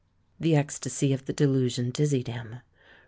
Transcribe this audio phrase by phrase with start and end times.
[0.39, 2.61] The ecstasy of the delusion dizzied him.